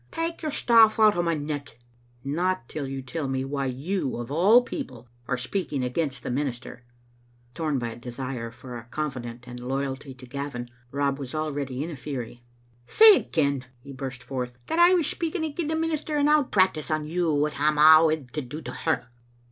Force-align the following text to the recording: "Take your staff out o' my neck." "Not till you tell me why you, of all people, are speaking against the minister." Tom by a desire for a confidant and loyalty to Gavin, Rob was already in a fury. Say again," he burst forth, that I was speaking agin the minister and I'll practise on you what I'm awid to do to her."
"Take 0.11 0.41
your 0.41 0.49
staff 0.51 0.99
out 0.99 1.15
o' 1.15 1.21
my 1.21 1.35
neck." 1.35 1.77
"Not 2.23 2.67
till 2.67 2.87
you 2.87 3.03
tell 3.03 3.27
me 3.27 3.45
why 3.45 3.67
you, 3.67 4.17
of 4.17 4.31
all 4.31 4.63
people, 4.63 5.07
are 5.27 5.37
speaking 5.37 5.83
against 5.83 6.23
the 6.23 6.31
minister." 6.31 6.83
Tom 7.53 7.77
by 7.77 7.89
a 7.89 7.95
desire 7.97 8.49
for 8.49 8.79
a 8.79 8.85
confidant 8.85 9.43
and 9.47 9.59
loyalty 9.59 10.15
to 10.15 10.25
Gavin, 10.25 10.71
Rob 10.89 11.19
was 11.19 11.35
already 11.35 11.83
in 11.83 11.91
a 11.91 11.95
fury. 11.95 12.43
Say 12.87 13.15
again," 13.15 13.65
he 13.83 13.93
burst 13.93 14.23
forth, 14.23 14.57
that 14.65 14.79
I 14.79 14.95
was 14.95 15.05
speaking 15.05 15.45
agin 15.45 15.67
the 15.67 15.75
minister 15.75 16.17
and 16.17 16.27
I'll 16.27 16.45
practise 16.45 16.89
on 16.89 17.05
you 17.05 17.31
what 17.31 17.59
I'm 17.59 17.75
awid 17.77 18.31
to 18.31 18.41
do 18.41 18.59
to 18.63 18.71
her." 18.71 19.07